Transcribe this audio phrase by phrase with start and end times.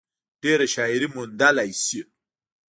[0.41, 1.99] ډېره شاعري موندلے شي۔